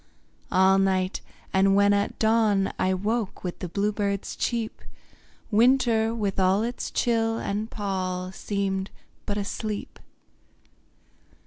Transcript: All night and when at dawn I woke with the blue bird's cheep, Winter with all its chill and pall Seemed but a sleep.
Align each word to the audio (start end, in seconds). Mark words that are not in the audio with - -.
All 0.51 0.79
night 0.79 1.21
and 1.53 1.75
when 1.75 1.93
at 1.93 2.17
dawn 2.17 2.73
I 2.79 2.91
woke 2.95 3.43
with 3.43 3.59
the 3.59 3.69
blue 3.69 3.91
bird's 3.91 4.35
cheep, 4.35 4.81
Winter 5.51 6.11
with 6.11 6.39
all 6.39 6.63
its 6.63 6.89
chill 6.89 7.37
and 7.37 7.69
pall 7.69 8.31
Seemed 8.31 8.89
but 9.27 9.37
a 9.37 9.45
sleep. 9.45 9.99